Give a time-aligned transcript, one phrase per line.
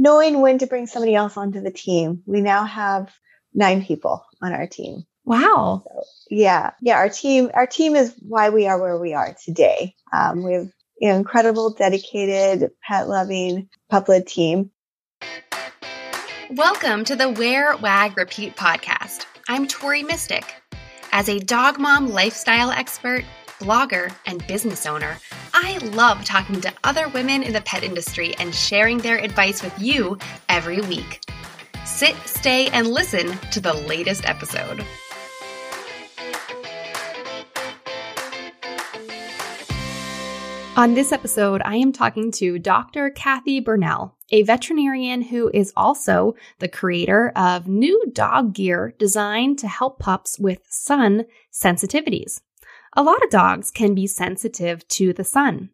[0.00, 2.22] knowing when to bring somebody else onto the team.
[2.24, 3.14] We now have
[3.52, 5.04] nine people on our team.
[5.26, 5.82] Wow.
[5.84, 6.70] So, yeah.
[6.80, 6.96] Yeah.
[6.96, 9.94] Our team, our team is why we are where we are today.
[10.10, 10.68] Um, we have
[10.98, 14.70] you know, incredible, dedicated, pet loving pup led team.
[16.48, 19.26] Welcome to the Wear, Wag, Repeat podcast.
[19.48, 20.44] I'm Tori Mistick.
[21.12, 23.26] As a dog mom lifestyle expert,
[23.58, 25.18] blogger, and business owner,
[25.62, 29.78] I love talking to other women in the pet industry and sharing their advice with
[29.78, 30.16] you
[30.48, 31.20] every week.
[31.84, 34.82] Sit, stay, and listen to the latest episode.
[40.78, 43.10] On this episode, I am talking to Dr.
[43.10, 49.68] Kathy Burnell, a veterinarian who is also the creator of new dog gear designed to
[49.68, 52.40] help pups with sun sensitivities.
[52.94, 55.70] A lot of dogs can be sensitive to the sun.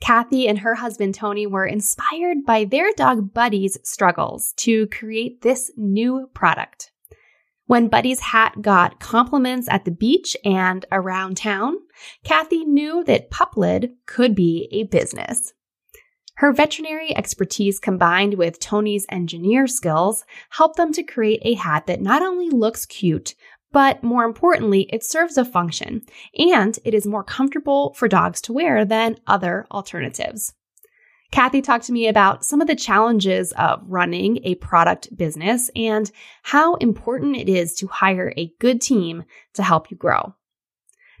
[0.00, 5.70] Kathy and her husband Tony were inspired by their dog Buddy's struggles to create this
[5.76, 6.90] new product.
[7.66, 11.76] When Buddy's hat got compliments at the beach and around town,
[12.24, 15.52] Kathy knew that Puplid could be a business.
[16.36, 22.00] Her veterinary expertise combined with Tony's engineer skills helped them to create a hat that
[22.00, 23.34] not only looks cute,
[23.72, 26.02] but more importantly, it serves a function
[26.36, 30.54] and it is more comfortable for dogs to wear than other alternatives.
[31.30, 36.10] Kathy talked to me about some of the challenges of running a product business and
[36.42, 40.34] how important it is to hire a good team to help you grow.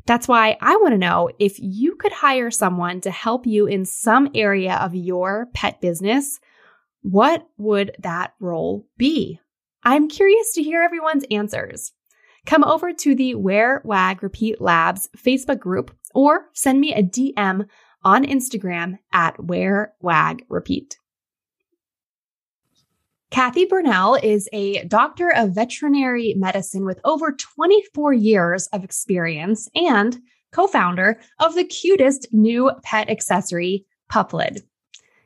[0.06, 3.84] That's why I want to know if you could hire someone to help you in
[3.84, 6.40] some area of your pet business,
[7.02, 9.38] what would that role be?
[9.84, 11.92] I'm curious to hear everyone's answers.
[12.46, 17.66] Come over to the Wear Wag Repeat Labs Facebook group or send me a DM
[18.02, 20.96] on Instagram at Wear Wag Repeat.
[23.30, 30.18] Kathy Burnell is a doctor of veterinary medicine with over 24 years of experience and
[30.50, 34.62] co founder of the cutest new pet accessory, Puplid.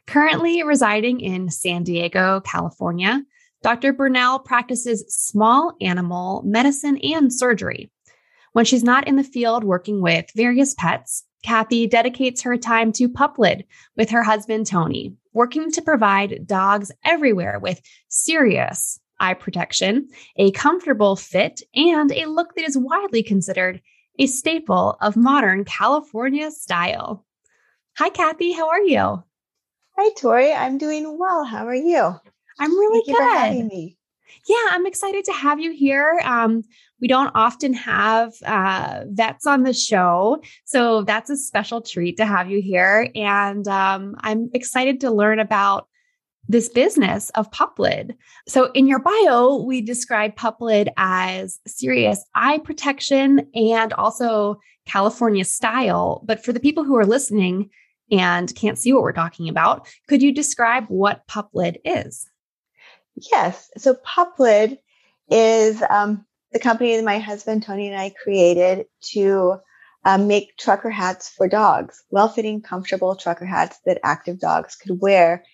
[0.07, 3.23] Currently residing in San Diego, California,
[3.65, 3.95] Dr.
[3.95, 7.91] Burnell practices small animal medicine and surgery.
[8.53, 13.09] When she's not in the field working with various pets, Kathy dedicates her time to
[13.09, 13.65] Puplid
[13.97, 17.81] with her husband, Tony, working to provide dogs everywhere with
[18.11, 23.81] serious eye protection, a comfortable fit, and a look that is widely considered
[24.19, 27.25] a staple of modern California style.
[27.97, 28.53] Hi, Kathy.
[28.53, 29.25] How are you?
[29.97, 30.53] Hi, Tori.
[30.53, 31.45] I'm doing well.
[31.45, 32.21] How are you?
[32.59, 33.25] I'm really Thank good.
[33.25, 33.97] You for having me.
[34.49, 36.21] Yeah, I'm excited to have you here.
[36.25, 36.63] Um,
[37.01, 42.27] we don't often have uh, vets on the show, so that's a special treat to
[42.27, 43.11] have you here.
[43.15, 45.89] And um, I'm excited to learn about
[46.49, 48.15] this business of Puplid.
[48.47, 56.23] So, in your bio, we describe Puplid as serious eye protection and also California style.
[56.27, 57.71] But for the people who are listening
[58.11, 62.29] and can't see what we're talking about, could you describe what Puplid is?
[63.17, 63.71] Yes.
[63.77, 64.79] So Puplid
[65.29, 69.61] is um, the company that my husband Tony and I created to
[70.05, 75.45] um, make trucker hats for dogs, well-fitting, comfortable trucker hats that active dogs could wear.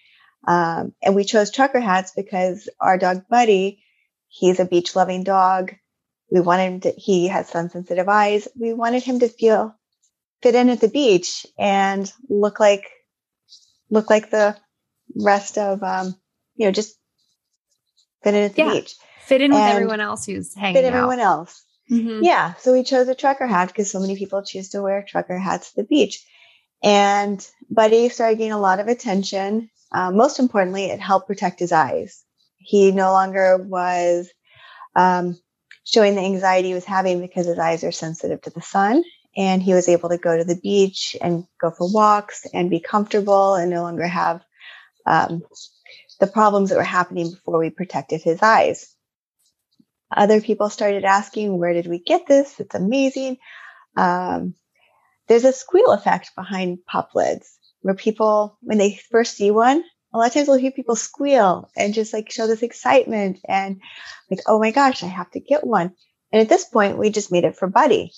[0.47, 3.83] Um, and we chose trucker hats because our dog Buddy,
[4.29, 5.75] he's a beach-loving dog.
[6.31, 8.49] We wanted him to, he has sun-sensitive eyes.
[8.59, 9.77] We wanted him to feel
[10.43, 12.89] fit in at the beach and look like
[13.91, 14.57] look like the
[15.15, 16.15] rest of um,
[16.57, 16.97] you know just
[18.23, 18.73] fit in at the yeah.
[18.73, 18.95] beach.
[19.27, 20.81] Fit in with everyone else who's hanging out.
[20.81, 20.97] fit out.
[20.97, 21.65] everyone else.
[21.91, 22.21] Mhm.
[22.23, 22.55] Yeah.
[22.55, 25.71] So we chose a trucker hat because so many people choose to wear trucker hats
[25.71, 26.25] to the beach.
[26.83, 29.71] And Buddy started getting a lot of attention.
[29.93, 32.23] Uh, most importantly, it helped protect his eyes.
[32.59, 34.31] He no longer was
[34.95, 35.39] um,
[35.85, 39.03] showing the anxiety he was having because his eyes are sensitive to the sun.
[39.37, 42.81] And he was able to go to the beach and go for walks and be
[42.81, 44.43] comfortable and no longer have
[45.07, 45.43] um,
[46.21, 48.95] the problems that were happening before we protected his eyes.
[50.15, 52.61] Other people started asking, where did we get this?
[52.61, 53.39] It's amazing.
[53.97, 54.55] Um,
[55.29, 59.83] there's a squeal effect behind pup lids where people, when they first see one,
[60.13, 63.81] a lot of times we'll hear people squeal and just like show this excitement and
[64.31, 65.93] like, oh my gosh, I have to get one.
[66.33, 68.13] And at this point, we just made it for Buddy.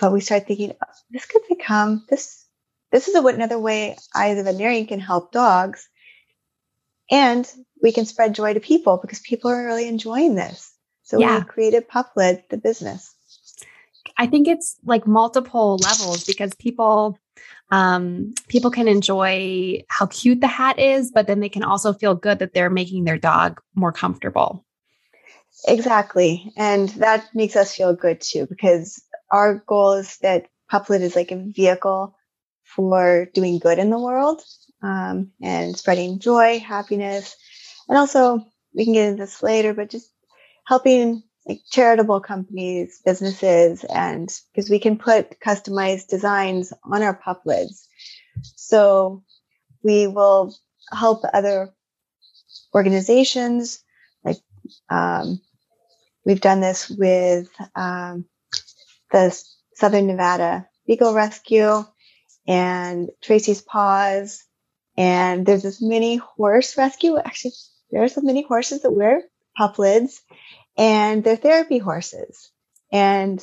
[0.00, 2.44] But we started thinking, oh, this could become this.
[2.90, 5.88] This is a, another way I, as a veterinarian, can help dogs,
[7.10, 7.50] and
[7.82, 10.72] we can spread joy to people because people are really enjoying this.
[11.04, 11.38] So Yeah.
[11.38, 13.14] we created Puplid, the business.
[14.16, 17.18] I think it's like multiple levels because people
[17.70, 22.14] um, people can enjoy how cute the hat is, but then they can also feel
[22.14, 24.64] good that they're making their dog more comfortable.
[25.66, 26.52] Exactly.
[26.56, 31.32] And that makes us feel good too, because our goal is that Puplid is like
[31.32, 32.14] a vehicle
[32.66, 34.42] for doing good in the world
[34.82, 37.36] um, and spreading joy, happiness,
[37.88, 40.10] and also we can get into this later, but just
[40.66, 47.42] helping like charitable companies, businesses, and because we can put customized designs on our pup
[47.46, 47.88] lids.
[48.56, 49.22] So
[49.82, 50.54] we will
[50.92, 51.72] help other
[52.74, 53.82] organizations.
[54.24, 54.38] Like
[54.90, 55.40] um,
[56.24, 58.24] we've done this with um,
[59.12, 59.40] the
[59.74, 61.84] Southern Nevada Beagle Rescue
[62.46, 64.44] and Tracy's Paws.
[64.96, 67.18] And there's this mini horse rescue.
[67.18, 67.52] Actually,
[67.90, 69.22] there's some mini horses that wear
[69.56, 70.22] pup lids
[70.76, 72.50] and they're therapy horses.
[72.92, 73.42] And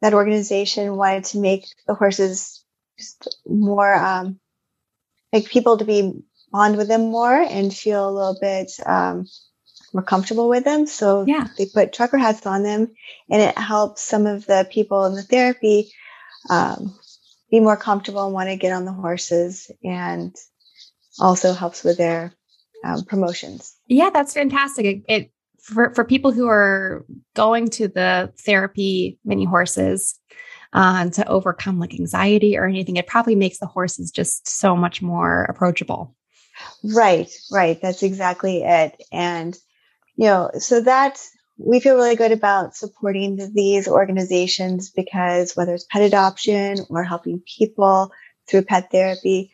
[0.00, 2.64] that organization wanted to make the horses
[2.98, 4.38] just more um,
[5.32, 6.12] like people to be
[6.50, 9.26] bond with them more and feel a little bit um,
[9.92, 10.86] more comfortable with them.
[10.86, 11.48] So yeah.
[11.56, 12.88] they put trucker hats on them,
[13.30, 15.92] and it helps some of the people in the therapy
[16.50, 16.98] um,
[17.52, 20.34] be more comfortable and want to get on the horses, and
[21.20, 22.32] also helps with their
[22.84, 23.76] um, promotions.
[23.86, 24.86] Yeah, that's fantastic.
[24.86, 27.04] It, it for, for people who are
[27.34, 30.18] going to the therapy mini horses
[30.72, 35.02] uh, to overcome like anxiety or anything, it probably makes the horses just so much
[35.02, 36.16] more approachable.
[36.82, 37.78] Right, right.
[37.80, 39.00] That's exactly it.
[39.12, 39.56] And,
[40.16, 41.20] you know, so that
[41.58, 47.40] we feel really good about supporting these organizations because whether it's pet adoption or helping
[47.40, 48.10] people
[48.48, 49.52] through pet therapy,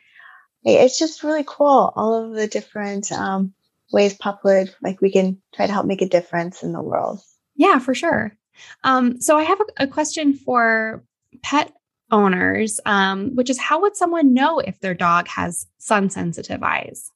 [0.65, 1.93] it's just really cool.
[1.97, 3.53] All of the different um,
[3.93, 7.21] ways Puplid, like we can try to help make a difference in the world.
[7.57, 8.37] Yeah, for sure.
[8.85, 11.05] Um, so I have a, a, question for
[11.43, 11.73] pet
[12.11, 17.13] owners, um, which is how would someone know if their dog has sun sensitive eyes?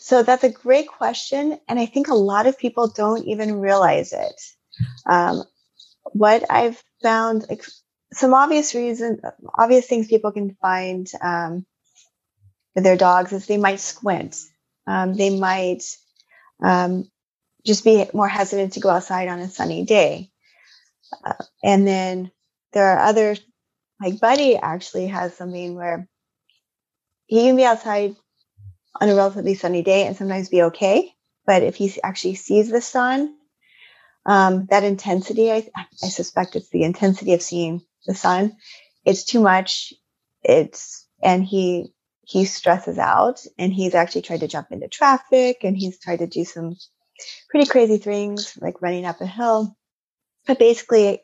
[0.00, 1.60] So that's a great question.
[1.68, 4.40] And I think a lot of people don't even realize it.
[5.06, 5.44] Um,
[6.12, 7.64] what I've found, like,
[8.12, 9.20] some obvious reasons,
[9.54, 11.66] obvious things people can find um,
[12.74, 14.36] with their dogs is they might squint.
[14.86, 15.82] Um, they might
[16.64, 17.08] um,
[17.64, 20.30] just be more hesitant to go outside on a sunny day.
[21.24, 22.30] Uh, and then
[22.72, 23.36] there are other,
[24.00, 26.08] like Buddy actually has something where
[27.26, 28.16] he can be outside
[28.98, 31.12] on a relatively sunny day and sometimes be okay.
[31.46, 33.34] But if he actually sees the sun,
[34.26, 38.56] um, that intensity, I, I suspect it's the intensity of seeing the sun.
[39.04, 39.92] It's too much.
[40.42, 41.92] It's, and he
[42.30, 46.28] he stresses out and he's actually tried to jump into traffic and he's tried to
[46.28, 46.76] do some
[47.48, 49.76] pretty crazy things like running up a hill.
[50.46, 51.22] But basically,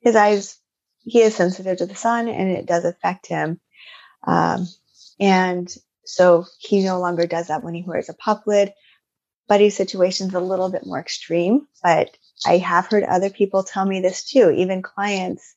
[0.00, 0.58] his eyes,
[1.04, 3.60] he is sensitive to the sun and it does affect him.
[4.26, 4.66] Um,
[5.20, 5.72] and
[6.08, 8.72] so he no longer does that when he wears a pup lid.
[9.46, 12.10] Buddy's situation's a little bit more extreme, but
[12.46, 15.54] I have heard other people tell me this too, even clients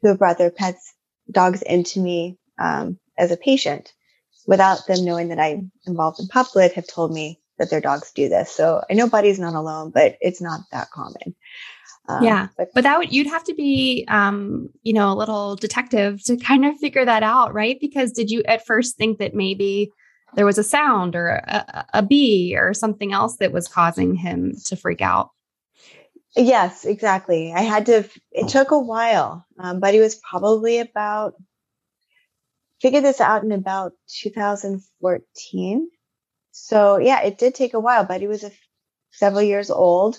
[0.00, 0.94] who have brought their pets,
[1.30, 3.92] dogs into me um, as a patient
[4.46, 8.28] without them knowing that I'm involved in Puplid have told me that their dogs do
[8.28, 8.50] this.
[8.50, 11.34] So I know Buddy's not alone, but it's not that common.
[12.08, 15.56] Um, yeah, but, but that would you'd have to be, um, you know, a little
[15.56, 17.78] detective to kind of figure that out, right?
[17.80, 19.90] Because did you at first think that maybe
[20.34, 24.54] there was a sound or a, a bee or something else that was causing him
[24.66, 25.30] to freak out?
[26.36, 27.52] Yes, exactly.
[27.52, 28.08] I had to.
[28.32, 29.46] It took a while.
[29.58, 31.34] Um, he was probably about
[32.80, 35.90] figured this out in about 2014.
[36.52, 38.52] So yeah, it did take a while, but he was a,
[39.10, 40.18] several years old.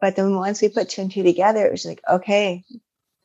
[0.00, 2.64] But then once we put two and two together, it was like, okay,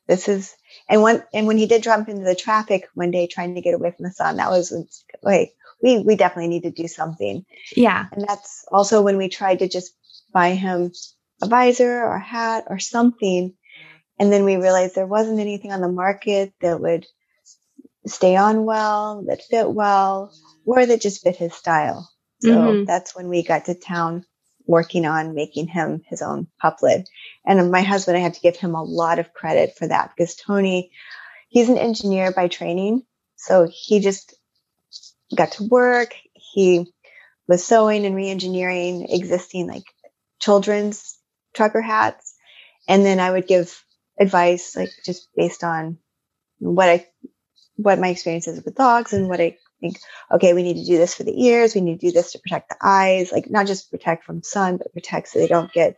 [0.06, 0.54] this is,
[0.88, 3.74] and when, and when he did jump into the traffic one day trying to get
[3.74, 4.72] away from the sun, that was,
[5.22, 7.44] like we, we definitely need to do something.
[7.74, 8.04] Yeah.
[8.12, 9.94] And that's also when we tried to just
[10.32, 10.92] buy him
[11.42, 13.54] a visor or a hat or something.
[14.18, 17.06] And then we realized there wasn't anything on the market that would
[18.06, 20.32] stay on well, that fit well,
[20.64, 22.08] or that just fit his style.
[22.40, 22.84] So mm-hmm.
[22.84, 24.24] that's when we got to town
[24.66, 27.08] working on making him his own pup lid.
[27.44, 30.34] And my husband, I have to give him a lot of credit for that because
[30.34, 30.90] Tony,
[31.48, 33.02] he's an engineer by training.
[33.36, 34.34] So he just
[35.34, 36.14] got to work.
[36.34, 36.86] He
[37.48, 39.84] was sewing and re-engineering existing like
[40.40, 41.18] children's
[41.54, 42.34] trucker hats.
[42.88, 43.82] And then I would give
[44.18, 45.98] advice like just based on
[46.58, 47.06] what I
[47.76, 49.98] what my experience is with dogs and what I think,
[50.32, 51.74] okay, we need to do this for the ears.
[51.74, 54.76] We need to do this to protect the eyes, like not just protect from sun,
[54.76, 55.96] but protect so they don't get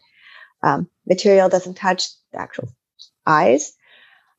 [0.62, 2.68] um, material doesn't touch the actual
[3.26, 3.72] eyes.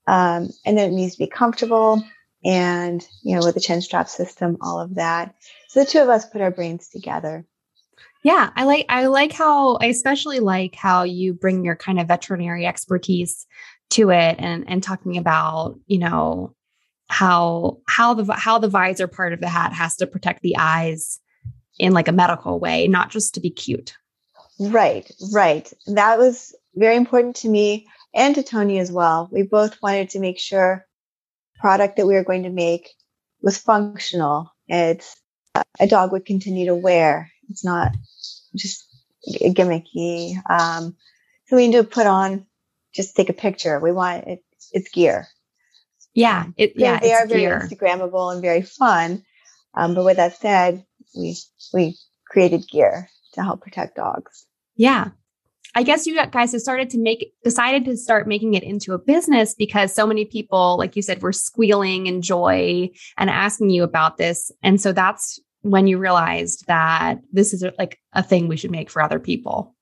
[0.08, 2.04] Um, and then it needs to be comfortable.
[2.44, 5.36] and you know with the chin strap system all of that
[5.68, 7.46] so the two of us put our brains together
[8.24, 12.08] yeah i like i like how i especially like how you bring your kind of
[12.08, 13.46] veterinary expertise
[13.90, 16.56] to it and and talking about you know
[17.10, 21.20] how how the how the visor part of the hat has to protect the eyes
[21.78, 23.96] in like a medical way not just to be cute
[24.60, 29.82] right right that was very important to me and to tony as well we both
[29.82, 30.86] wanted to make sure
[31.60, 32.90] product that we were going to make
[33.42, 34.52] was functional.
[34.68, 35.16] It's
[35.80, 37.32] a dog would continue to wear.
[37.50, 37.92] It's not
[38.56, 38.88] just
[39.28, 40.36] gimmicky.
[40.50, 40.96] Um,
[41.48, 42.46] so we need to put on,
[42.94, 43.80] just take a picture.
[43.80, 45.28] We want it, it's gear.
[46.14, 46.46] Yeah.
[46.58, 47.00] It, yeah.
[47.00, 49.24] They, are very Instagrammable and very fun.
[49.76, 50.84] Um, but with that said,
[51.16, 51.36] we,
[51.74, 51.96] we
[52.28, 54.46] created gear to help protect dogs.
[54.76, 55.10] Yeah.
[55.76, 58.98] I guess you guys have started to make decided to start making it into a
[58.98, 63.84] business because so many people, like you said, were squealing in joy and asking you
[63.84, 64.52] about this.
[64.64, 68.90] And so that's when you realized that this is like a thing we should make
[68.90, 69.76] for other people.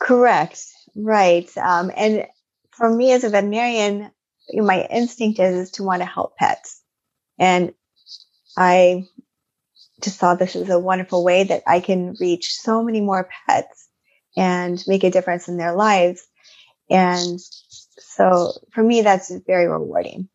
[0.00, 0.64] Correct.
[0.94, 1.50] Right.
[1.58, 2.26] Um, and
[2.70, 4.10] for me as a veterinarian,
[4.52, 6.82] my instinct is, is to want to help pets.
[7.38, 7.72] And
[8.56, 9.06] I
[10.02, 13.88] just saw this as a wonderful way that I can reach so many more pets
[14.36, 16.26] and make a difference in their lives.
[16.90, 17.38] And
[17.98, 20.28] so for me, that's very rewarding.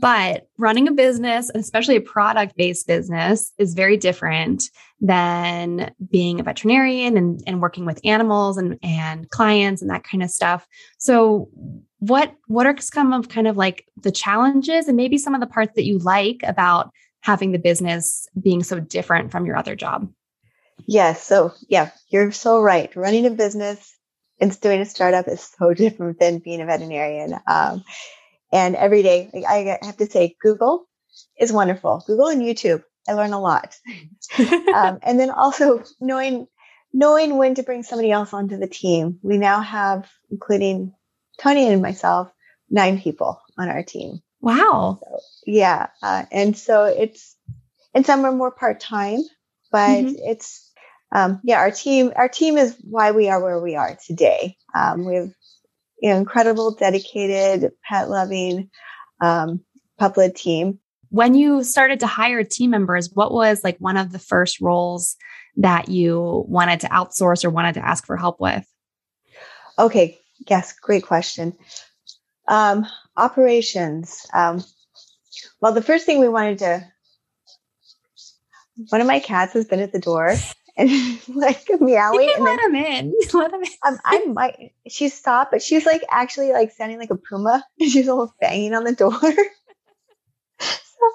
[0.00, 4.64] But running a business, especially a product based business, is very different
[5.02, 10.22] than being a veterinarian and, and working with animals and, and clients and that kind
[10.22, 10.66] of stuff.
[10.96, 11.50] So,
[11.98, 15.46] what what are some of kind of like the challenges and maybe some of the
[15.46, 20.10] parts that you like about having the business being so different from your other job?
[20.86, 21.22] Yes.
[21.22, 22.94] So, yeah, you're so right.
[22.96, 23.94] Running a business
[24.40, 27.34] and doing a startup is so different than being a veterinarian.
[27.46, 27.84] Um,
[28.52, 30.86] and every day, I have to say, Google
[31.38, 32.04] is wonderful.
[32.06, 33.76] Google and YouTube, I learn a lot.
[34.38, 36.46] um, and then also knowing
[36.92, 39.18] knowing when to bring somebody else onto the team.
[39.22, 40.92] We now have, including
[41.40, 42.30] Tony and myself,
[42.68, 44.20] nine people on our team.
[44.42, 44.98] Wow.
[45.00, 47.36] So, yeah, uh, and so it's
[47.94, 49.20] and some are more part time,
[49.70, 50.14] but mm-hmm.
[50.18, 50.70] it's
[51.14, 54.56] um, yeah, our team, our team is why we are where we are today.
[54.74, 55.30] Um, we have
[56.02, 58.68] you know, incredible, dedicated, pet loving,
[59.20, 59.60] um,
[59.98, 60.80] pup-led team.
[61.10, 65.16] When you started to hire team members, what was like one of the first roles
[65.56, 68.66] that you wanted to outsource or wanted to ask for help with?
[69.78, 70.18] Okay.
[70.48, 70.72] Yes.
[70.72, 71.52] Great question.
[72.48, 72.84] Um,
[73.16, 74.26] operations.
[74.34, 74.64] Um,
[75.60, 76.84] well, the first thing we wanted to,
[78.88, 80.34] one of my cats has been at the door
[80.76, 82.32] and like meowing.
[82.34, 83.14] and let him in.
[83.32, 83.68] Let him in.
[83.86, 84.72] Um, I might.
[84.88, 87.64] She stopped, but she's like actually like sounding like a puma.
[87.80, 89.12] She's almost banging on the door.
[90.60, 91.10] so,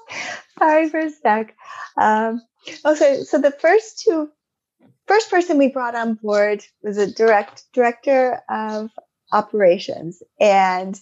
[0.60, 1.56] sorry for a sec.
[2.00, 2.42] Um,
[2.86, 4.30] oh, so so the first two,
[5.08, 8.92] first person we brought on board was a direct director of
[9.32, 11.00] operations, and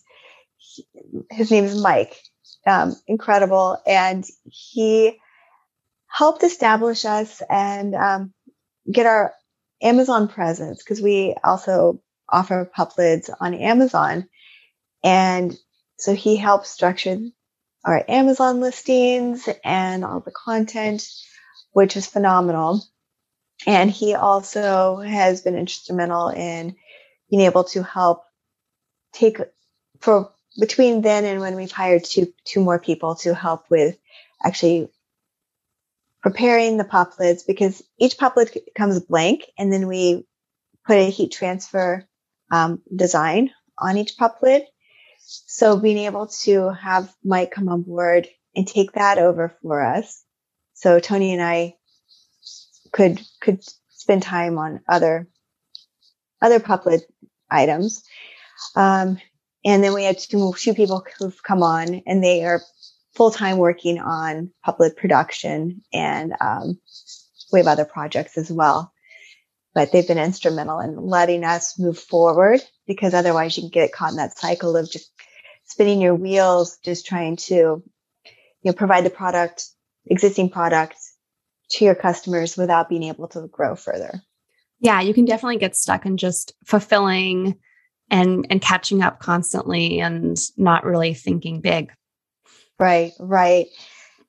[0.58, 0.86] he,
[1.32, 2.16] his name is Mike.
[2.68, 5.20] Um, incredible, and he
[6.08, 8.34] helped establish us and um,
[8.92, 9.34] get our
[9.82, 14.28] Amazon presence because we also offer pup lids on Amazon.
[15.04, 15.56] And
[15.98, 17.20] so he helps structure
[17.84, 21.08] our Amazon listings and all the content,
[21.72, 22.84] which is phenomenal.
[23.68, 26.76] And he also has been instrumental in
[27.30, 28.24] being able to help
[29.14, 29.40] take
[30.00, 33.98] for between then and when we've hired two two more people to help with
[34.44, 34.90] actually
[36.26, 40.26] preparing the pup lids because each pup lid comes blank and then we
[40.84, 42.04] put a heat transfer
[42.52, 44.64] um, design on each pup lid.
[45.20, 50.24] So being able to have Mike come on board and take that over for us.
[50.74, 51.76] So Tony and I
[52.92, 55.28] could, could spend time on other,
[56.42, 57.04] other pup lid
[57.52, 58.04] items.
[58.76, 59.20] Um,
[59.64, 62.64] and then we had two, two people who've come on and they are
[63.16, 66.80] full time working on puplid production and um,
[67.52, 68.92] we have other projects as well.
[69.74, 74.12] But they've been instrumental in letting us move forward because otherwise you can get caught
[74.12, 75.12] in that cycle of just
[75.66, 78.32] spinning your wheels, just trying to, you
[78.64, 79.66] know, provide the product,
[80.06, 80.96] existing product
[81.72, 84.22] to your customers without being able to grow further.
[84.80, 87.58] Yeah, you can definitely get stuck in just fulfilling
[88.10, 91.92] and and catching up constantly and not really thinking big.
[92.80, 93.68] Right, right.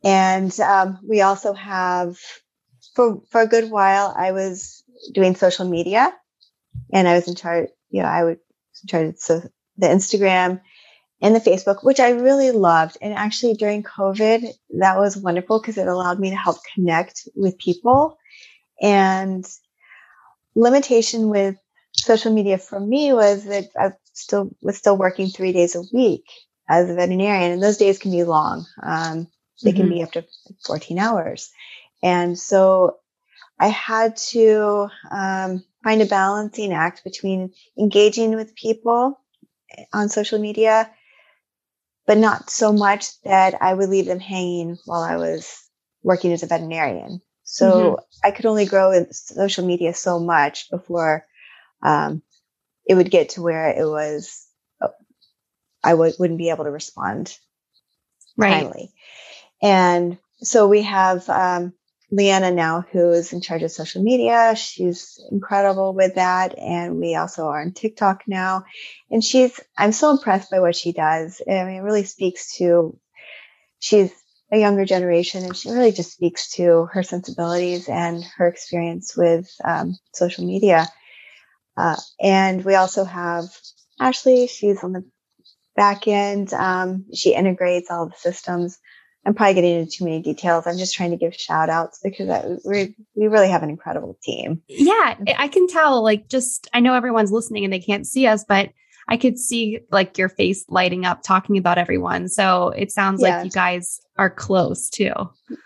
[0.05, 2.17] And um, we also have,
[2.95, 6.13] for, for a good while, I was doing social media
[6.93, 8.39] and I was in charge, you know, I would
[8.83, 9.43] in charge of so
[9.79, 10.61] the Instagram
[11.23, 12.99] and the Facebook, which I really loved.
[13.03, 14.47] And actually during COVID,
[14.81, 18.19] that was wonderful because it allowed me to help connect with people.
[18.83, 19.47] And
[20.55, 21.57] limitation with
[21.95, 26.25] social media for me was that I still was still working three days a week
[26.69, 28.67] as a veterinarian, and those days can be long.
[28.83, 29.29] Um,
[29.63, 29.81] they mm-hmm.
[29.81, 30.25] can be up to
[30.65, 31.51] 14 hours.
[32.03, 32.99] And so
[33.59, 39.19] I had to um, find a balancing act between engaging with people
[39.93, 40.91] on social media,
[42.07, 45.63] but not so much that I would leave them hanging while I was
[46.03, 47.21] working as a veterinarian.
[47.45, 48.27] So mm-hmm.
[48.27, 51.25] I could only grow in social media so much before
[51.83, 52.23] um,
[52.87, 54.46] it would get to where it was,
[55.83, 57.37] I w- wouldn't be able to respond
[58.37, 58.63] right.
[58.63, 58.93] timely.
[59.63, 61.73] And so we have um,
[62.11, 64.55] Leanna now, who is in charge of social media.
[64.57, 66.59] She's incredible with that.
[66.59, 68.65] And we also are on TikTok now.
[69.11, 71.41] And she's, I'm so impressed by what she does.
[71.49, 72.99] I mean, it really speaks to,
[73.79, 74.13] she's
[74.53, 79.49] a younger generation and she really just speaks to her sensibilities and her experience with
[79.65, 80.87] um, social media.
[81.77, 83.45] Uh, and we also have
[83.99, 84.47] Ashley.
[84.47, 85.05] She's on the
[85.77, 86.53] back end.
[86.53, 88.79] Um, she integrates all the systems.
[89.25, 90.67] I'm probably getting into too many details.
[90.67, 94.17] I'm just trying to give shout outs because I, we we really have an incredible
[94.23, 94.63] team.
[94.69, 96.03] Yeah, I can tell.
[96.03, 98.71] Like, just I know everyone's listening and they can't see us, but
[99.09, 102.29] I could see like your face lighting up talking about everyone.
[102.29, 103.39] So it sounds yeah.
[103.39, 105.13] like you guys are close too.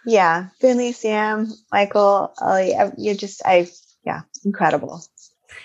[0.06, 2.32] Yeah, Finley, Sam, Michael,
[2.96, 3.68] you're just I
[4.04, 5.02] yeah, incredible.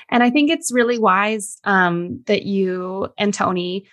[0.10, 3.88] And I think it's really wise um, that you and Tony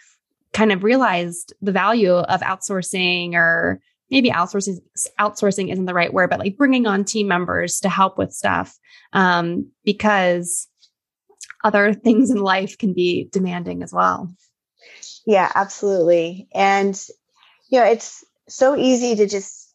[0.52, 3.80] kind of realized the value of outsourcing or
[4.10, 4.78] maybe outsourcing
[5.18, 8.76] outsourcing isn't the right word but like bringing on team members to help with stuff
[9.12, 10.68] um, because
[11.64, 14.32] other things in life can be demanding as well.
[15.26, 16.48] Yeah absolutely.
[16.54, 17.00] And
[17.70, 19.74] you know it's so easy to just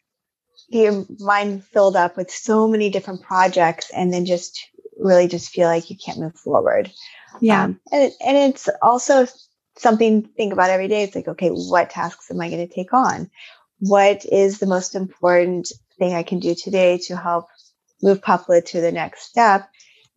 [0.70, 4.60] your mind filled up with so many different projects and then just
[5.00, 6.92] really just feel like you can't move forward.
[7.40, 7.64] Yeah.
[7.64, 9.28] Um, and, and it's also
[9.78, 11.04] something to think about every day.
[11.04, 13.30] It's like, okay, what tasks am I going to take on?
[13.80, 17.48] What is the most important thing I can do today to help
[18.02, 19.70] move Puplid to the next step?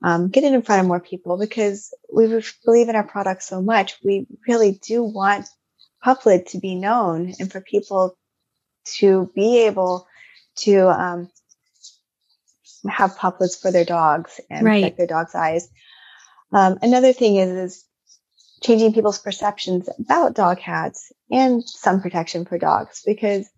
[0.02, 2.26] Um, get it in front of more people because we
[2.64, 3.98] believe in our product so much.
[4.02, 5.46] We really do want
[6.04, 8.16] Puplid to be known and for people
[8.96, 10.06] to be able
[10.56, 11.30] to um,
[12.88, 14.82] have puplids for their dogs and right.
[14.82, 15.68] protect their dog's eyes.
[16.52, 17.84] Um, another thing is, is
[18.62, 23.48] changing people's perceptions about dog hats and sun protection for dogs because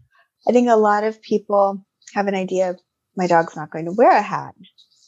[0.48, 1.84] I think a lot of people
[2.14, 2.80] have an idea of
[3.16, 4.54] my dog's not going to wear a hat.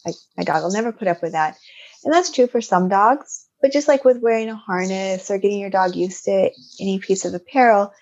[0.04, 1.56] Like my dog will never put up with that.
[2.04, 5.60] And that's true for some dogs, but just like with wearing a harness or getting
[5.60, 7.92] your dog used to any piece of apparel,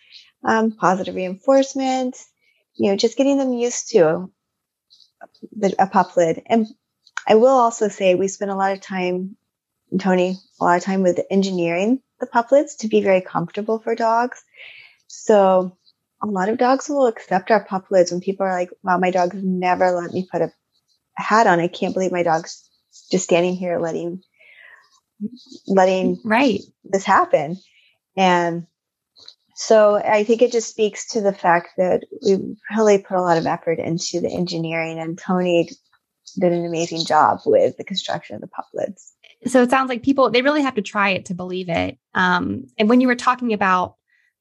[0.45, 2.17] um, positive reinforcement,
[2.75, 4.33] you know, just getting them used to
[5.53, 6.43] the, a pup lid.
[6.47, 6.67] And
[7.29, 9.37] I will also say we spend a lot of time
[9.99, 14.43] Tony a lot of time with engineering the puplids to be very comfortable for dogs.
[15.09, 15.77] So
[16.23, 19.37] a lot of dogs will accept our puplids when people are like, wow, my dog's
[19.43, 20.53] never let me put a,
[21.15, 21.61] hat on.
[21.61, 22.69] I can't believe my dog's
[23.11, 24.23] just standing here letting
[25.67, 27.59] letting right this happen.
[28.17, 28.67] And
[29.55, 33.37] so I think it just speaks to the fact that we really put a lot
[33.37, 35.69] of effort into the engineering and Tony
[36.41, 39.13] did an amazing job with the construction of the puplids
[39.47, 41.99] so it sounds like people they really have to try it to believe it.
[42.15, 43.97] Um, and when you were talking about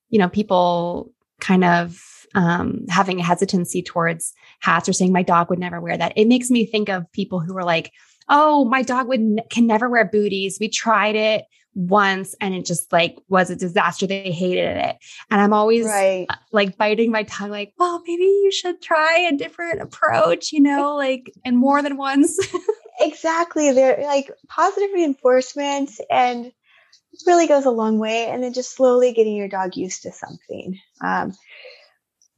[0.10, 2.00] you know people kind of
[2.36, 6.28] um, having a hesitancy towards hats or saying my dog would never wear that it
[6.28, 7.92] makes me think of people who are like
[8.30, 10.58] oh my dog would can never wear booties.
[10.60, 14.06] We tried it once and it just like was a disaster.
[14.06, 14.98] They hated it.
[15.30, 16.26] And i'm always right.
[16.30, 20.62] Uh, like biting my tongue like well maybe you should try a different approach you
[20.62, 22.38] know like and more than once
[23.00, 23.72] exactly.
[23.72, 28.28] They're like positive reinforcement and it really goes a long way.
[28.28, 30.80] And then just slowly getting your dog used to something.
[31.04, 31.34] Um,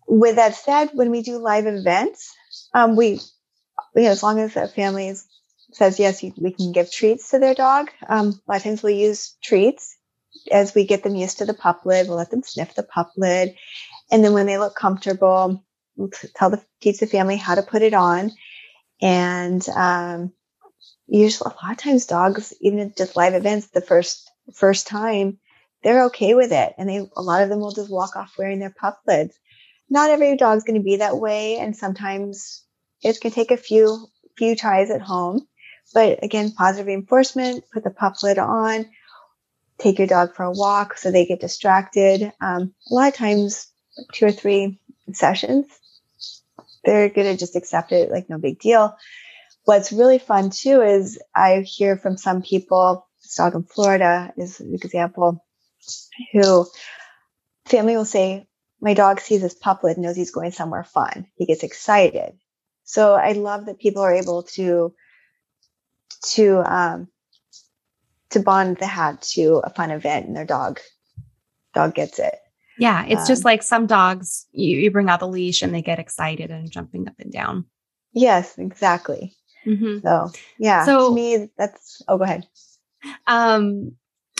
[0.07, 2.35] with that said, when we do live events,
[2.73, 3.19] um, we,
[3.95, 5.13] you know, as long as the family
[5.71, 7.89] says yes, we can give treats to their dog.
[8.07, 9.97] Um, a lot of times we use treats
[10.51, 12.07] as we get them used to the pup lid.
[12.07, 13.55] We'll let them sniff the pup lid.
[14.11, 15.63] And then when they look comfortable,
[15.95, 18.31] we'll tell the teach the family how to put it on.
[19.01, 20.33] And um,
[21.07, 25.39] usually a lot of times dogs, even at just live events, the first first time,
[25.83, 26.73] they're okay with it.
[26.77, 29.37] And they a lot of them will just walk off wearing their pup lids.
[29.89, 31.57] Not every dog's going to be that way.
[31.57, 32.63] And sometimes
[33.01, 35.47] it's to take a few few tries at home.
[35.93, 38.85] But again, positive reinforcement, put the pup lid on,
[39.77, 42.31] take your dog for a walk so they get distracted.
[42.41, 43.67] Um, a lot of times,
[44.13, 44.79] two or three
[45.11, 45.65] sessions,
[46.83, 48.95] they're going to just accept it like no big deal.
[49.65, 54.59] What's really fun too is I hear from some people, this dog in Florida is
[54.59, 55.43] an example,
[56.31, 56.65] who
[57.65, 58.47] family will say,
[58.81, 61.27] my dog sees this puplid and knows he's going somewhere fun.
[61.35, 62.33] He gets excited.
[62.83, 64.93] So I love that people are able to
[66.33, 67.07] to um,
[68.31, 70.81] to bond the hat to a fun event, and their dog
[71.73, 72.35] dog gets it.
[72.77, 74.45] Yeah, it's um, just like some dogs.
[74.51, 77.65] You you bring out the leash and they get excited and jumping up and down.
[78.11, 79.33] Yes, exactly.
[79.65, 79.99] Mm-hmm.
[79.99, 82.01] So yeah, so to me, that's.
[82.07, 82.47] Oh, go ahead.
[83.27, 83.93] Um,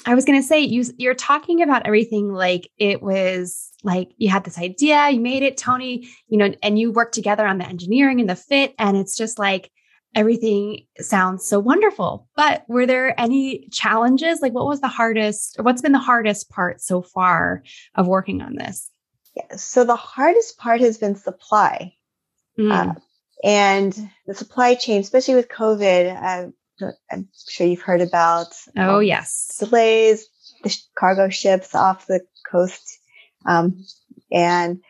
[0.06, 4.30] I was going to say you you're talking about everything like it was like you
[4.30, 7.66] had this idea, you made it, Tony, you know, and you worked together on the
[7.66, 9.72] engineering and the fit and it's just like
[10.16, 12.28] everything sounds so wonderful.
[12.36, 14.42] But were there any challenges?
[14.42, 17.64] Like what was the hardest or what's been the hardest part so far
[17.96, 18.90] of working on this?
[19.36, 21.94] Yeah, so the hardest part has been supply.
[22.60, 22.72] Mm.
[22.72, 22.94] Uh,
[23.44, 23.94] and
[24.26, 26.50] the supply chain, especially with COVID,
[26.82, 28.48] uh, I'm sure you've heard about.
[28.78, 29.58] Oh, um, yes.
[29.60, 30.28] Delays,
[30.64, 33.00] the cargo ships off the coast.
[33.46, 33.84] Um,
[34.32, 34.82] and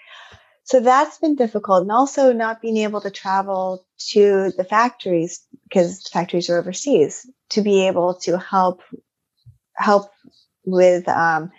[0.64, 1.82] so that's been difficult.
[1.82, 7.28] And also not being able to travel to the factories because the factories are overseas
[7.50, 8.82] to be able to help,
[9.76, 10.12] help
[10.64, 11.52] with, um,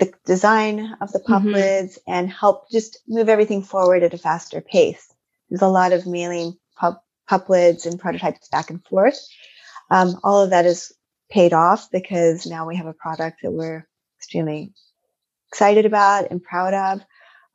[0.00, 1.52] the design of the pup mm-hmm.
[1.52, 5.13] lids and help just move everything forward at a faster pace.
[5.54, 9.16] There's a lot of mailing pup pup lids and prototypes back and forth.
[9.88, 10.92] Um, all of that is
[11.30, 13.86] paid off because now we have a product that we're
[14.18, 14.72] extremely
[15.52, 17.06] excited about and proud of.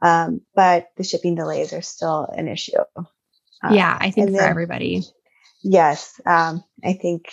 [0.02, 2.78] Um, but the shipping delays are still an issue.
[2.96, 5.04] Um, yeah, I think for then, everybody.
[5.62, 7.26] Yes, um, I think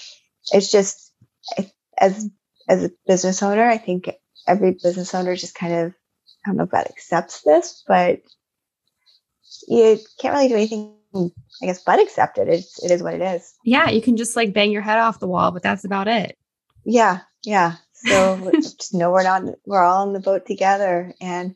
[0.50, 1.12] it's just
[1.96, 2.28] as
[2.68, 4.10] as a business owner, I think
[4.48, 5.92] every business owner just kind of
[6.44, 8.18] I don't know if that accepts this, but
[9.68, 10.96] you can't really do anything
[11.62, 12.48] I guess, but accept it.
[12.48, 13.54] It's, it is what it is.
[13.64, 13.88] Yeah.
[13.90, 16.36] You can just like bang your head off the wall, but that's about it.
[16.84, 17.20] Yeah.
[17.44, 17.76] Yeah.
[17.92, 21.14] So just know we're not, we're all in the boat together.
[21.20, 21.54] And,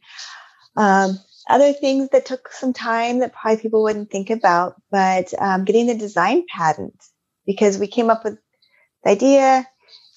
[0.76, 5.64] um, other things that took some time that probably people wouldn't think about, but, um,
[5.64, 6.94] getting the design patent
[7.44, 8.38] because we came up with
[9.02, 9.66] the idea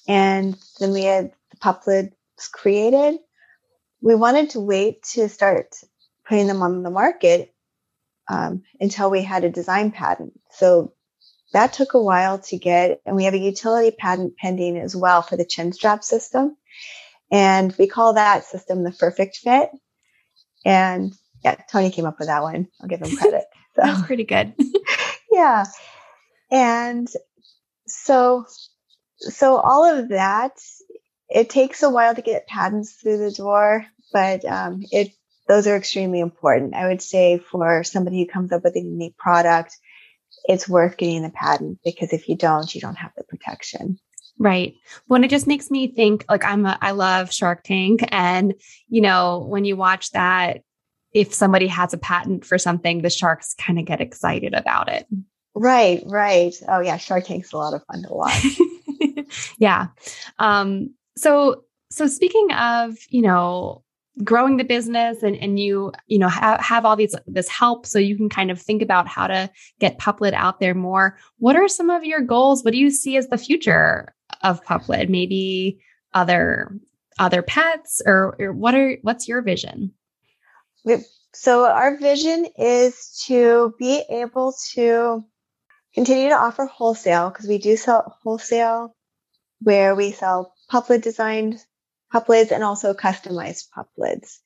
[0.06, 2.14] and then we had the puplids
[2.52, 3.18] created.
[4.00, 5.74] We wanted to wait to start
[6.26, 7.53] putting them on the market
[8.28, 10.32] um, until we had a design patent.
[10.50, 10.92] So
[11.52, 15.22] that took a while to get, and we have a utility patent pending as well
[15.22, 16.56] for the chin strap system.
[17.30, 19.70] And we call that system the perfect fit.
[20.64, 21.12] And
[21.44, 22.68] yeah, Tony came up with that one.
[22.80, 23.44] I'll give him credit.
[23.76, 23.82] So.
[23.82, 24.54] That's pretty good.
[25.32, 25.64] yeah.
[26.50, 27.08] And
[27.86, 28.46] so,
[29.18, 30.52] so all of that,
[31.28, 35.12] it takes a while to get patents through the door, but um, it
[35.48, 36.74] those are extremely important.
[36.74, 39.76] I would say for somebody who comes up with a unique product,
[40.44, 43.98] it's worth getting the patent because if you don't, you don't have the protection.
[44.38, 44.74] Right.
[45.06, 48.54] When it just makes me think like I'm a, I love Shark Tank and
[48.88, 50.62] you know, when you watch that
[51.12, 55.06] if somebody has a patent for something, the sharks kind of get excited about it.
[55.54, 56.52] Right, right.
[56.68, 58.58] Oh yeah, Shark Tank's a lot of fun to watch.
[59.58, 59.88] yeah.
[60.40, 63.83] Um so so speaking of, you know,
[64.22, 67.98] growing the business and, and you you know have, have all these this help so
[67.98, 69.50] you can kind of think about how to
[69.80, 71.18] get puplid out there more.
[71.38, 72.62] What are some of your goals?
[72.62, 75.10] What do you see as the future of puplid?
[75.10, 75.80] Maybe
[76.12, 76.78] other
[77.18, 79.92] other pets or, or what are what's your vision?
[81.32, 85.24] So our vision is to be able to
[85.94, 88.94] continue to offer wholesale because we do sell wholesale
[89.60, 91.58] where we sell puplid designed
[92.14, 94.40] pup lids and also customized pup lids.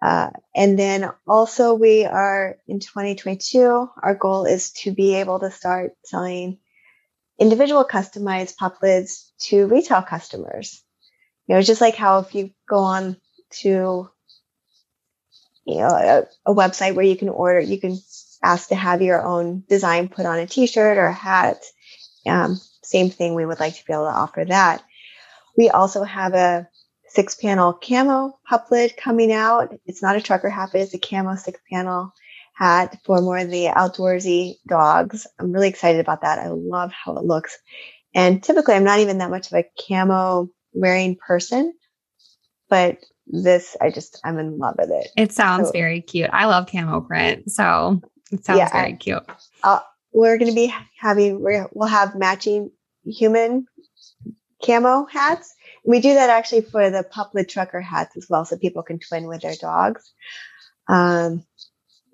[0.00, 5.50] Uh, and then also we are in 2022, our goal is to be able to
[5.50, 6.56] start selling
[7.38, 10.82] individual customized pup lids to retail customers.
[11.46, 13.18] You know, just like how if you go on
[13.60, 14.08] to,
[15.66, 17.98] you know, a, a website where you can order, you can
[18.42, 21.58] ask to have your own design put on a t-shirt or a hat.
[22.26, 23.34] Um, same thing.
[23.34, 24.82] We would like to be able to offer that.
[25.58, 26.66] We also have a
[27.10, 29.74] six panel camo pup coming out.
[29.84, 32.12] It's not a trucker hat, but it's a camo six panel
[32.54, 35.26] hat for more of the outdoorsy dogs.
[35.38, 36.38] I'm really excited about that.
[36.38, 37.58] I love how it looks.
[38.14, 41.72] And typically I'm not even that much of a camo wearing person,
[42.68, 45.08] but this, I just, I'm in love with it.
[45.16, 46.30] It sounds so, very cute.
[46.32, 47.50] I love camo print.
[47.50, 49.24] So it sounds yeah, very cute.
[49.62, 49.80] Uh,
[50.12, 52.70] we're going to be having, we'll have matching
[53.04, 53.66] human
[54.64, 58.82] camo hats We do that actually for the Puplid trucker hats as well, so people
[58.82, 60.12] can twin with their dogs.
[60.88, 61.44] Um,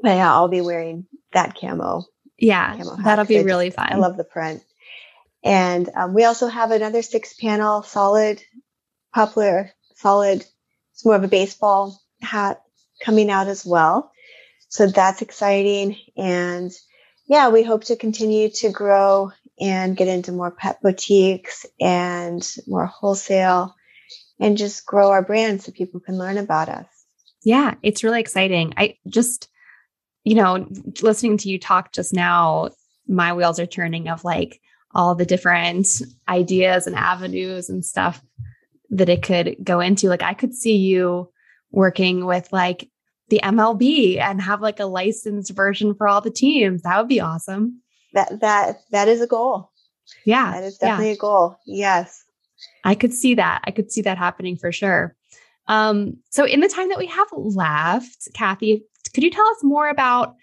[0.01, 2.05] but yeah, I'll be wearing that camo.
[2.39, 3.93] Yeah, camo that'll be really fun.
[3.93, 4.63] I love the print.
[5.43, 8.43] And um, we also have another six panel solid
[9.17, 10.45] puplid, solid,
[10.93, 12.63] it's more of a baseball hat
[13.03, 14.13] coming out as well.
[14.69, 15.97] So that's exciting.
[16.17, 16.71] And
[17.27, 22.87] yeah, we hope to continue to grow and get into more pet boutiques and more
[22.87, 23.75] wholesale
[24.39, 26.87] and just grow our brand so people can learn about us.
[27.43, 28.75] Yeah, it's really exciting.
[28.77, 29.49] I just,
[30.25, 30.67] you know,
[31.01, 32.71] listening to you talk just now,
[33.09, 34.61] my wheels are turning of like
[34.95, 38.23] all the different ideas and avenues and stuff
[38.91, 40.09] that it could go into.
[40.09, 41.31] Like I could see you
[41.71, 42.89] working with like
[43.29, 46.83] the MLB and have like a licensed version for all the teams.
[46.83, 47.83] That would be awesome.
[48.13, 49.71] That that that is a goal.
[50.25, 50.53] Yeah.
[50.53, 51.15] That is definitely yeah.
[51.15, 51.59] a goal.
[51.67, 52.25] Yes.
[52.85, 53.63] I could see that.
[53.65, 55.15] I could see that happening for sure.
[55.69, 59.89] Um, so in the time that we have left, Kathy, could you tell us more
[59.89, 60.37] about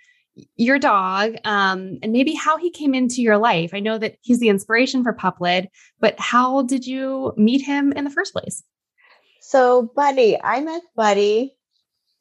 [0.56, 3.74] your dog um, and maybe how he came into your life?
[3.74, 5.68] I know that he's the inspiration for Puplid,
[6.00, 8.64] but how did you meet him in the first place?
[9.42, 11.56] So Buddy, I met Buddy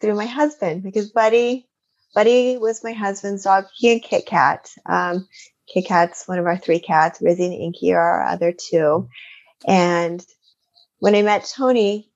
[0.01, 1.69] through my husband because Buddy,
[2.15, 3.65] Buddy was my husband's dog.
[3.75, 4.71] He and Kit Kat.
[4.87, 5.29] Um,
[5.73, 7.21] Kit Kat's one of our three cats.
[7.21, 9.09] Rizzy and Inky are our other two.
[9.67, 10.25] And
[10.99, 12.11] when I met Tony,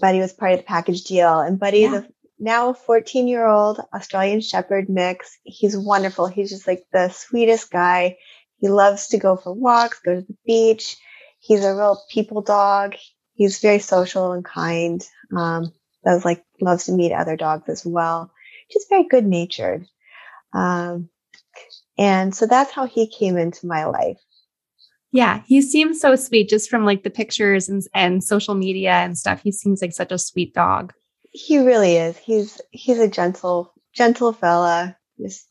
[0.00, 1.40] Buddy was part of the package deal.
[1.40, 1.94] And Buddy yeah.
[1.94, 2.08] is a
[2.38, 5.38] now 14 year old Australian Shepherd mix.
[5.42, 6.26] He's wonderful.
[6.26, 8.16] He's just like the sweetest guy.
[8.58, 10.96] He loves to go for walks, go to the beach.
[11.40, 12.96] He's a real people dog.
[13.34, 15.02] He's very social and kind.
[15.34, 15.72] Um,
[16.04, 18.32] does like loves to meet other dogs as well.
[18.72, 19.86] Just very good natured.
[20.52, 21.08] Um,
[21.96, 24.18] and so that's how he came into my life.
[25.10, 29.16] Yeah, he seems so sweet just from like the pictures and, and social media and
[29.16, 29.40] stuff.
[29.42, 30.92] He seems like such a sweet dog.
[31.32, 32.16] He really is.
[32.18, 34.96] He's he's a gentle gentle fella.
[35.20, 35.48] Just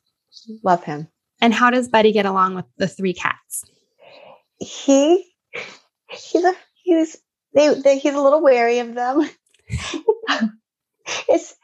[0.64, 1.08] love him.
[1.42, 3.64] And how does Buddy get along with the three cats?
[4.60, 5.26] He
[6.10, 6.54] he's a
[6.84, 7.18] he's
[7.54, 9.28] they, they he's a little wary of them.
[11.30, 11.56] it's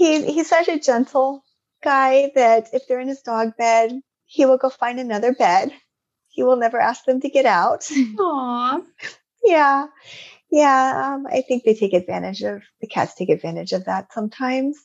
[0.00, 1.44] he's he's such a gentle
[1.84, 3.92] guy that if they're in his dog bed,
[4.24, 5.72] he will go find another bed.
[6.28, 7.80] He will never ask them to get out.
[7.90, 8.82] Aww.
[9.44, 9.86] yeah.
[10.50, 11.14] Yeah.
[11.14, 14.78] Um, I think they take advantage of the cats take advantage of that sometimes.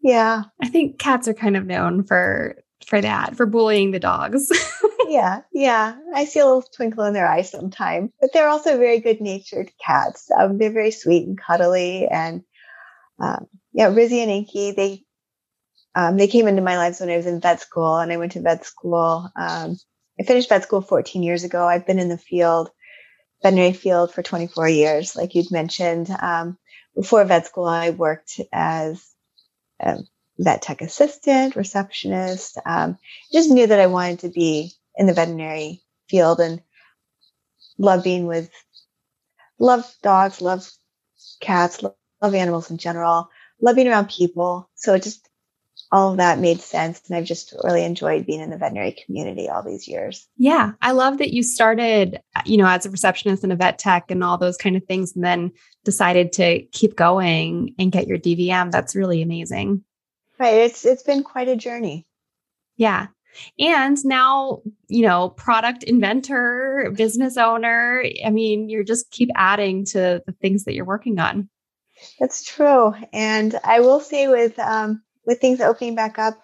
[0.00, 0.44] Yeah.
[0.62, 4.50] I think cats are kind of known for for that, for bullying the dogs.
[5.08, 5.96] yeah, yeah.
[6.14, 9.70] I see a little twinkle in their eyes sometimes, but they're also very good natured
[9.84, 10.28] cats.
[10.36, 12.08] Um, they're very sweet and cuddly.
[12.08, 12.42] And
[13.20, 15.04] um, yeah, Rizzy and Inky, they
[15.94, 18.32] um, they came into my lives when I was in vet school, and I went
[18.32, 19.30] to vet school.
[19.36, 19.78] Um,
[20.20, 21.66] I finished vet school 14 years ago.
[21.66, 22.70] I've been in the field,
[23.42, 26.10] veterinary field, for 24 years, like you'd mentioned.
[26.10, 26.58] Um,
[26.96, 29.04] before vet school, I worked as
[29.80, 29.98] a
[30.38, 32.58] vet tech assistant, receptionist.
[32.66, 32.98] Um,
[33.32, 36.62] just knew that I wanted to be in the veterinary field and
[37.78, 38.50] love being with,
[39.58, 40.68] love dogs, love
[41.40, 43.30] cats, love, love animals in general,
[43.62, 44.68] love being around people.
[44.74, 45.28] So it just
[45.90, 47.02] all of that made sense.
[47.06, 50.26] And I've just really enjoyed being in the veterinary community all these years.
[50.38, 50.72] Yeah.
[50.80, 54.24] I love that you started, you know, as a receptionist and a vet tech and
[54.24, 55.52] all those kind of things, and then
[55.84, 58.70] decided to keep going and get your DVM.
[58.70, 59.84] That's really amazing.
[60.38, 60.54] Right.
[60.54, 62.06] It's it's been quite a journey.
[62.76, 63.08] Yeah.
[63.58, 68.04] And now, you know, product inventor, business owner.
[68.24, 71.48] I mean, you're just keep adding to the things that you're working on.
[72.18, 72.94] That's true.
[73.12, 76.40] And I will say with um with things opening back up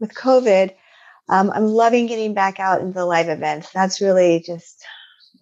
[0.00, 0.74] with COVID,
[1.28, 3.70] um, I'm loving getting back out into the live events.
[3.70, 4.84] That's really just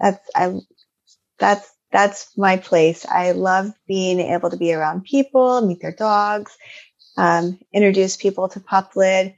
[0.01, 0.59] that's I
[1.39, 3.07] that's that's my place.
[3.07, 6.57] I love being able to be around people, meet their dogs,
[7.17, 9.35] um, introduce people to Puplid.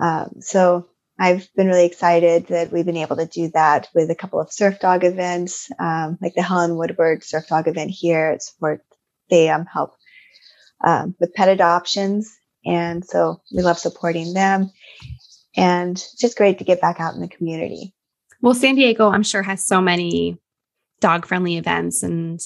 [0.00, 4.14] Um, so I've been really excited that we've been able to do that with a
[4.14, 8.42] couple of surf dog events, um, like the Helen Woodward surf dog event here at
[8.42, 8.82] Support.
[9.30, 9.94] They um, help
[10.84, 12.36] um, with pet adoptions.
[12.64, 14.70] And so we love supporting them
[15.56, 17.94] and just great to get back out in the community.
[18.42, 20.38] Well, San Diego, I'm sure, has so many
[21.00, 22.40] dog friendly events and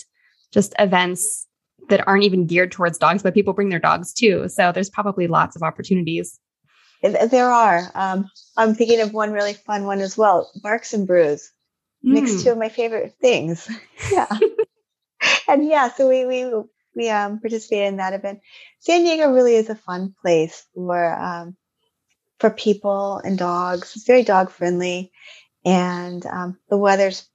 [0.52, 1.46] just events
[1.88, 4.48] that aren't even geared towards dogs, but people bring their dogs too.
[4.48, 6.38] So there's probably lots of opportunities.
[7.02, 7.90] There are.
[7.94, 11.52] Um, I'm thinking of one really fun one as well Barks and Brews.
[12.04, 12.12] Mm.
[12.14, 13.68] Mixed two of my favorite things.
[14.12, 14.26] yeah.
[15.48, 16.50] and yeah, so we, we
[16.94, 18.40] we um, participated in that event.
[18.80, 21.56] San Diego really is a fun place for um,
[22.38, 23.94] for people and dogs.
[23.96, 25.12] It's very dog friendly,
[25.64, 27.28] and um, the weather's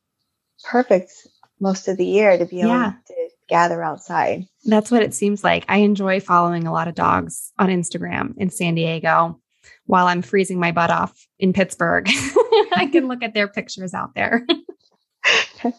[0.64, 1.12] perfect
[1.60, 2.94] most of the year to be able yeah.
[3.08, 4.46] to gather outside.
[4.66, 5.66] That's what it seems like.
[5.68, 9.40] I enjoy following a lot of dogs on Instagram in San Diego
[9.86, 12.08] while I'm freezing my butt off in Pittsburgh.
[12.72, 14.46] I can look at their pictures out there.
[15.64, 15.74] I,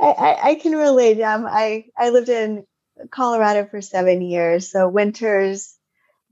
[0.00, 1.20] I, I, can relate.
[1.22, 2.64] Um, I, I lived in
[3.10, 4.70] Colorado for seven years.
[4.70, 5.78] So winters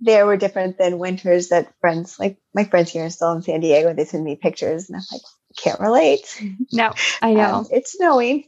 [0.00, 3.60] there were different than winters that friends, like my friends here are still in San
[3.60, 5.22] Diego, they send me pictures and I'm like,
[5.56, 6.42] can't relate.
[6.72, 7.54] No, I know.
[7.54, 8.44] Um, it's snowing.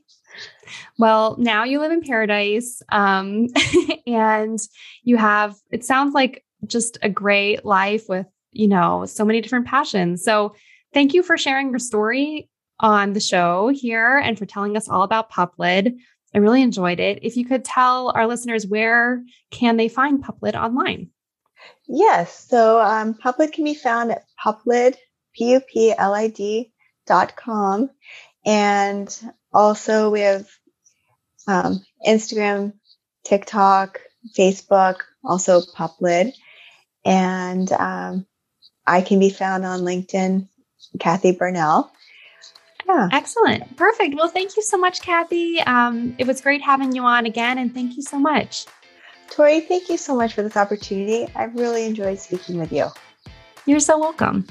[0.98, 3.46] Well, now you live in paradise um,
[4.06, 4.58] and
[5.02, 9.66] you have, it sounds like just a great life with, you know, so many different
[9.66, 10.22] passions.
[10.22, 10.54] So
[10.92, 15.02] thank you for sharing your story on the show here and for telling us all
[15.02, 15.96] about Puplid.
[16.34, 17.20] I really enjoyed it.
[17.22, 21.10] If you could tell our listeners where can they find Puplid online?
[21.86, 22.46] Yes.
[22.48, 24.96] So um, Puplid can be found at puplid,
[25.34, 26.72] P-U-P-L-I-D
[27.06, 27.90] dot com.
[28.44, 30.46] And also we have
[31.46, 32.74] um, Instagram,
[33.24, 34.00] TikTok,
[34.36, 36.34] Facebook, also Puplid.
[37.04, 38.26] And um,
[38.86, 40.48] I can be found on LinkedIn,
[41.00, 41.90] Kathy Burnell.
[42.88, 43.08] Yeah.
[43.12, 43.76] Excellent.
[43.76, 44.14] Perfect.
[44.14, 45.60] Well, thank you so much, Kathy.
[45.60, 48.64] Um, it was great having you on again, and thank you so much.
[49.30, 51.30] Tori, thank you so much for this opportunity.
[51.36, 52.86] I've really enjoyed speaking with you.
[53.66, 54.46] You're so welcome.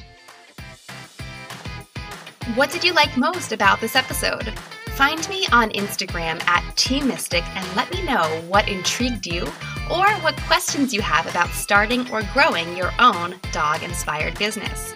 [2.54, 4.54] What did you like most about this episode?
[4.90, 9.44] Find me on Instagram at Team Mistick and let me know what intrigued you
[9.92, 14.94] or what questions you have about starting or growing your own dog inspired business.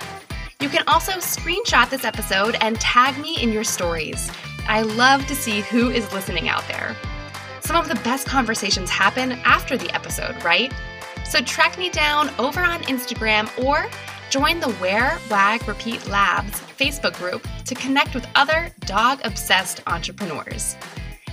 [0.62, 4.30] You can also screenshot this episode and tag me in your stories.
[4.68, 6.96] I love to see who is listening out there.
[7.62, 10.72] Some of the best conversations happen after the episode, right?
[11.26, 13.90] So track me down over on Instagram or
[14.30, 20.76] join the Wear, Wag, Repeat Labs Facebook group to connect with other dog obsessed entrepreneurs.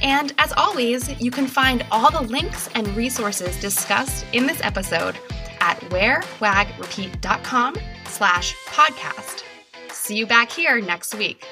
[0.01, 5.19] And as always, you can find all the links and resources discussed in this episode
[5.61, 7.75] at wearwagrepeat.com
[8.09, 9.43] slash podcast.
[9.91, 11.47] See you back here next week.